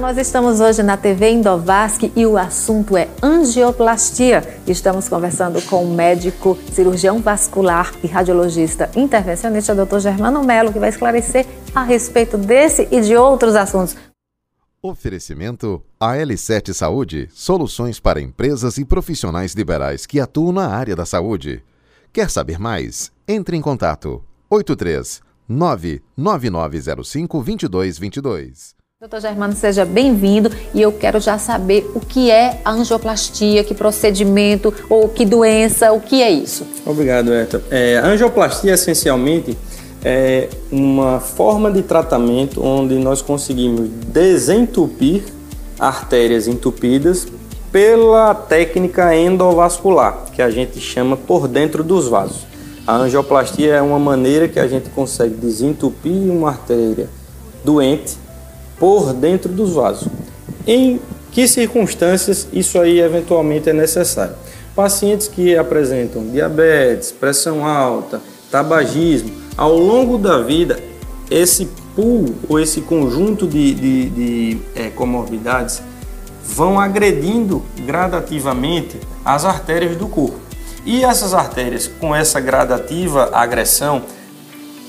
[0.00, 4.60] Nós estamos hoje na TV Indovasque e o assunto é angioplastia.
[4.66, 9.98] Estamos conversando com o médico cirurgião vascular e radiologista intervencionista, Dr.
[10.00, 13.96] Germano Melo, que vai esclarecer a respeito desse e de outros assuntos.
[14.82, 21.64] Oferecimento AL7 Saúde, soluções para empresas e profissionais liberais que atuam na área da saúde.
[22.12, 23.10] Quer saber mais?
[23.26, 28.75] Entre em contato 83 99905 2222.
[28.98, 33.74] Doutor Germano, seja bem-vindo e eu quero já saber o que é a angioplastia, que
[33.74, 36.66] procedimento ou que doença, o que é isso?
[36.86, 37.62] Obrigado, Eta.
[37.70, 39.54] É, a angioplastia, essencialmente,
[40.02, 45.24] é uma forma de tratamento onde nós conseguimos desentupir
[45.78, 47.28] artérias entupidas
[47.70, 52.46] pela técnica endovascular, que a gente chama por dentro dos vasos.
[52.86, 57.10] A angioplastia é uma maneira que a gente consegue desentupir uma artéria
[57.62, 58.24] doente
[58.78, 60.08] por dentro dos vasos.
[60.66, 61.00] Em
[61.32, 64.34] que circunstâncias isso aí eventualmente é necessário?
[64.74, 70.78] Pacientes que apresentam diabetes, pressão alta, tabagismo, ao longo da vida,
[71.30, 75.82] esse pool ou esse conjunto de, de, de é, comorbidades
[76.44, 80.38] vão agredindo gradativamente as artérias do corpo.
[80.84, 84.02] E essas artérias, com essa gradativa agressão,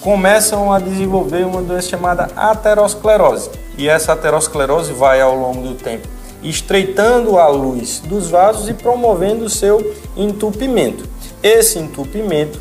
[0.00, 3.50] começam a desenvolver uma doença chamada aterosclerose.
[3.78, 6.06] E essa aterosclerose vai ao longo do tempo
[6.42, 11.04] estreitando a luz dos vasos e promovendo o seu entupimento.
[11.42, 12.60] Esse entupimento,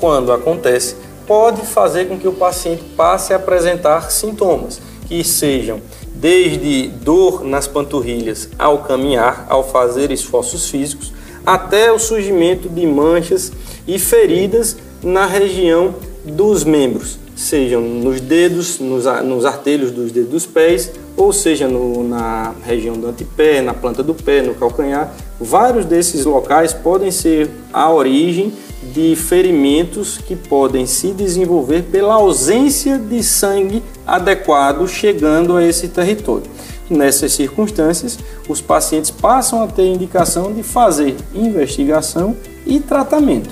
[0.00, 5.80] quando acontece, pode fazer com que o paciente passe a apresentar sintomas que sejam
[6.14, 11.12] desde dor nas panturrilhas ao caminhar, ao fazer esforços físicos,
[11.44, 13.52] até o surgimento de manchas
[13.86, 20.46] e feridas na região dos membros, sejam nos dedos, nos, nos artelhos dos dedos dos
[20.46, 25.14] pés, ou seja no, na região do antepé, na planta do pé, no calcanhar.
[25.38, 28.52] Vários desses locais podem ser a origem
[28.92, 36.46] de ferimentos que podem se desenvolver pela ausência de sangue adequado chegando a esse território.
[36.88, 38.18] Nessas circunstâncias,
[38.48, 43.50] os pacientes passam a ter indicação de fazer investigação e tratamento.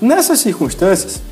[0.00, 1.22] Nessas circunstâncias,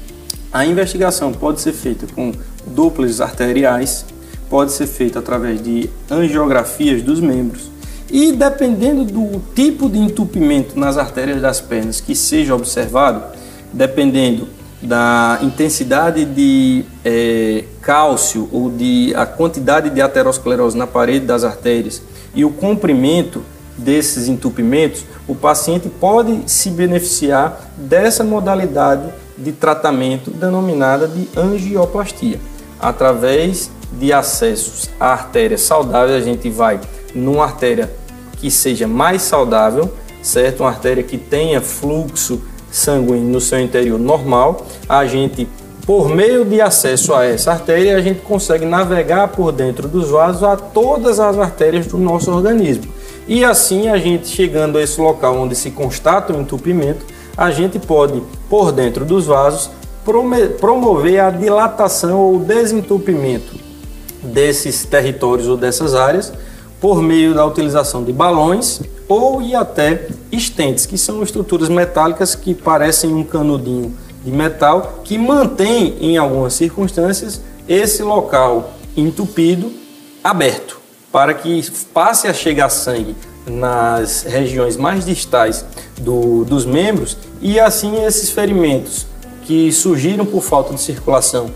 [0.52, 2.32] a investigação pode ser feita com
[2.66, 4.04] duplas arteriais,
[4.48, 7.70] pode ser feita através de angiografias dos membros
[8.10, 13.22] e dependendo do tipo de entupimento nas artérias das pernas que seja observado,
[13.72, 14.48] dependendo
[14.82, 22.02] da intensidade de é, cálcio ou de a quantidade de aterosclerose na parede das artérias
[22.34, 23.44] e o comprimento
[23.76, 32.38] desses entupimentos, o paciente pode se beneficiar dessa modalidade de tratamento denominada de angioplastia.
[32.78, 36.80] Através de acessos à artéria saudável, a gente vai
[37.14, 37.90] numa artéria
[38.38, 39.92] que seja mais saudável,
[40.22, 40.60] certo?
[40.60, 42.40] Uma artéria que tenha fluxo
[42.70, 45.48] sanguíneo no seu interior normal, a gente
[45.86, 50.44] por meio de acesso a essa artéria, a gente consegue navegar por dentro dos vasos
[50.44, 52.84] a todas as artérias do nosso organismo.
[53.26, 57.04] E assim, a gente chegando a esse local onde se constata o entupimento,
[57.40, 59.70] a gente pode, por dentro dos vasos,
[60.60, 63.58] promover a dilatação ou desentupimento
[64.22, 66.30] desses territórios ou dessas áreas
[66.78, 72.54] por meio da utilização de balões ou e até estentes, que são estruturas metálicas que
[72.54, 79.72] parecem um canudinho de metal que mantém em algumas circunstâncias esse local entupido
[80.22, 80.78] aberto
[81.10, 81.64] para que
[81.94, 83.16] passe a chegar sangue
[83.50, 85.64] nas regiões mais distais
[85.98, 89.06] do, dos membros e assim esses ferimentos
[89.42, 91.50] que surgiram por falta de circulação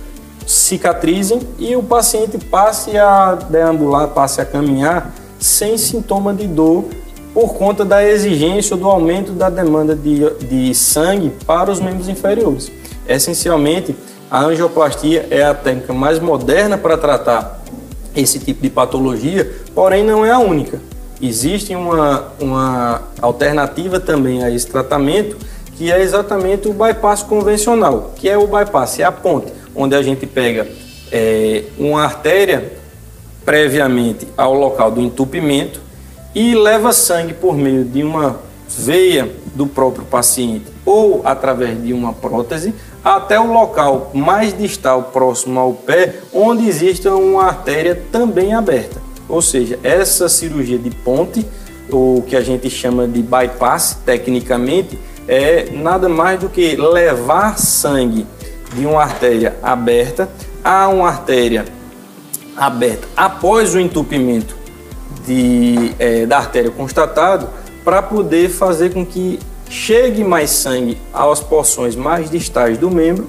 [0.46, 6.84] cicatrizem e o paciente passe a deambular, passe a caminhar sem sintoma de dor
[7.32, 12.08] por conta da exigência ou do aumento da demanda de, de sangue para os membros
[12.08, 12.70] inferiores.
[13.08, 13.96] Essencialmente,
[14.30, 17.62] a angioplastia é a técnica mais moderna para tratar
[18.14, 20.80] esse tipo de patologia, porém não é a única.
[21.26, 25.38] Existe uma, uma alternativa também a esse tratamento,
[25.74, 30.02] que é exatamente o bypass convencional, que é o bypass, é a ponte, onde a
[30.02, 30.68] gente pega
[31.10, 32.74] é, uma artéria
[33.42, 35.80] previamente ao local do entupimento
[36.34, 38.38] e leva sangue por meio de uma
[38.68, 45.58] veia do próprio paciente ou através de uma prótese até o local mais distal próximo
[45.58, 49.03] ao pé, onde existe uma artéria também aberta.
[49.28, 51.46] Ou seja, essa cirurgia de ponte,
[51.90, 58.26] o que a gente chama de bypass tecnicamente, é nada mais do que levar sangue
[58.74, 60.28] de uma artéria aberta
[60.62, 61.64] a uma artéria
[62.56, 63.06] aberta.
[63.16, 64.56] Após o entupimento
[65.26, 67.48] de, é, da artéria constatado,
[67.84, 69.38] para poder fazer com que
[69.68, 73.26] chegue mais sangue às porções mais distais do membro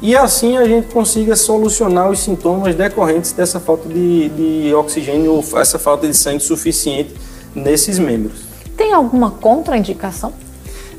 [0.00, 5.60] e assim a gente consiga solucionar os sintomas decorrentes dessa falta de, de oxigênio ou
[5.60, 7.14] essa falta de sangue suficiente
[7.54, 8.40] nesses membros.
[8.76, 10.32] Tem alguma contraindicação?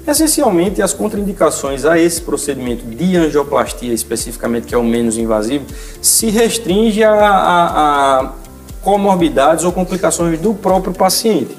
[0.06, 5.66] Essencialmente, as contraindicações a esse procedimento de angioplastia, especificamente, que é o menos invasivo,
[6.02, 8.34] se restringe a, a, a
[8.82, 11.56] comorbidades ou complicações do próprio paciente.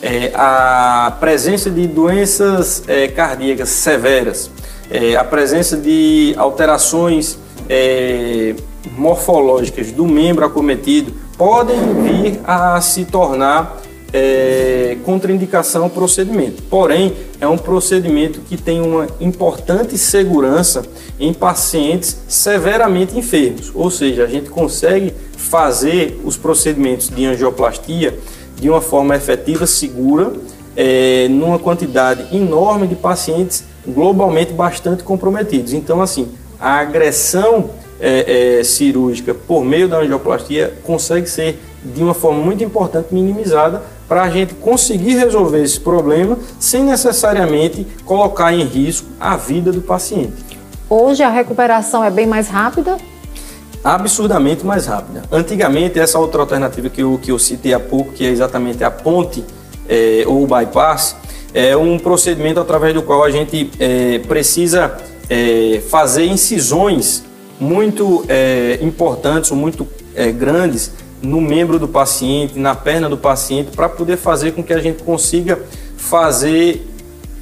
[0.00, 4.48] É, a presença de doenças é, cardíacas severas,
[4.90, 7.38] é, a presença de alterações
[7.68, 8.54] é,
[8.96, 13.80] morfológicas do membro acometido podem vir a se tornar
[14.12, 16.62] é, contraindicação ao procedimento.
[16.64, 20.82] Porém, é um procedimento que tem uma importante segurança
[21.20, 28.18] em pacientes severamente enfermos, ou seja, a gente consegue fazer os procedimentos de angioplastia
[28.56, 30.32] de uma forma efetiva, segura,
[30.76, 35.72] é, numa quantidade enorme de pacientes globalmente bastante comprometidos.
[35.72, 36.28] Então, assim,
[36.60, 37.70] a agressão
[38.00, 43.82] é, é, cirúrgica por meio da angioplastia consegue ser de uma forma muito importante minimizada
[44.08, 49.80] para a gente conseguir resolver esse problema sem necessariamente colocar em risco a vida do
[49.80, 50.48] paciente.
[50.88, 52.96] Hoje a recuperação é bem mais rápida?
[53.84, 55.22] Absurdamente mais rápida.
[55.30, 58.90] Antigamente, essa outra alternativa que eu, que eu citei há pouco, que é exatamente a
[58.90, 59.44] ponte
[59.88, 61.14] é, ou o bypass,
[61.54, 64.96] é um procedimento através do qual a gente é, precisa
[65.28, 67.24] é, fazer incisões
[67.60, 73.88] muito é, importantes muito é, grandes no membro do paciente, na perna do paciente, para
[73.88, 75.58] poder fazer com que a gente consiga
[75.96, 76.86] fazer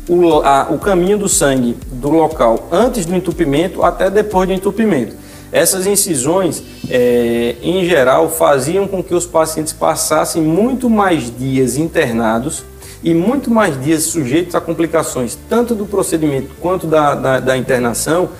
[0.08, 5.14] o, a, o caminho do sangue do local antes do entupimento até depois do entupimento.
[5.52, 12.64] Essas incisões, é, em geral, faziam com que os pacientes passassem muito mais dias internados
[13.02, 18.30] e muito mais dias sujeitos a complicações, tanto do procedimento quanto da, da, da internação,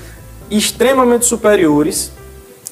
[0.51, 2.13] extremamente superiores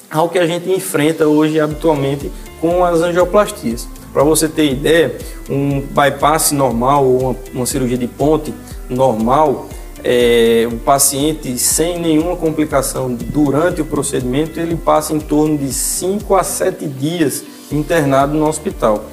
[0.09, 3.87] ao que a gente enfrenta hoje habitualmente com as angioplastias.
[4.13, 5.17] Para você ter ideia,
[5.49, 8.53] um bypass normal ou uma, uma cirurgia de ponte
[8.89, 9.67] normal,
[10.03, 16.35] é, um paciente sem nenhuma complicação durante o procedimento, ele passa em torno de 5
[16.35, 19.05] a 7 dias internado no hospital.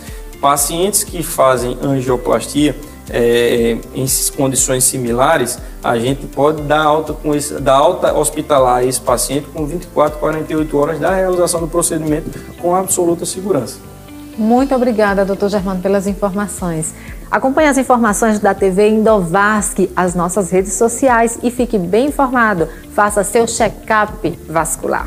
[0.42, 2.74] Pacientes que fazem angioplastia
[3.08, 4.06] é, em
[4.36, 9.46] condições similares, a gente pode dar alta, com esse, dar alta hospitalar a esse paciente
[9.54, 12.28] com 24, 48 horas da realização do procedimento
[12.60, 13.78] com absoluta segurança.
[14.36, 16.92] Muito obrigada, doutor Germano, pelas informações.
[17.30, 22.68] Acompanhe as informações da TV Indovasc, as nossas redes sociais e fique bem informado.
[22.94, 25.06] Faça seu check-up vascular.